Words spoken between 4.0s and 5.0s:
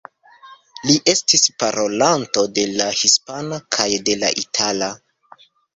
de la itala.